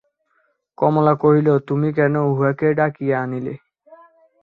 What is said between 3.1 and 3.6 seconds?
আনিলে?